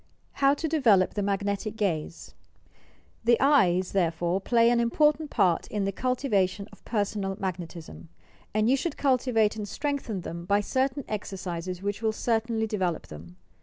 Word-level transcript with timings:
BOW 0.41 0.55
TO 0.55 0.67
DEVELOP 0.67 1.13
THE 1.13 1.21
UAONETIC 1.21 1.75
GAZE 1.75 2.33
thd 2.33 2.33
thel 2.33 3.13
The 3.23 3.39
eyes, 3.39 3.91
therefore, 3.91 4.41
play 4.41 4.71
an 4.71 4.79
important 4.79 5.29
part 5.29 5.67
in 5.67 5.85
the 5.85 5.91
cultivation 5.91 6.67
of 6.71 6.83
Personal 6.83 7.37
Magnetism, 7.39 8.09
and 8.51 8.67
you 8.67 8.75
should 8.75 8.97
cul 8.97 9.19
tivate 9.19 9.55
and 9.57 9.67
strengthen 9.67 10.21
them 10.21 10.45
by 10.45 10.59
certain 10.59 11.03
exercises 11.07 11.81
wbieti 11.81 12.01
will 12.01 12.13
certainly 12.13 12.65
develop 12.65 13.05
them. 13.09 13.35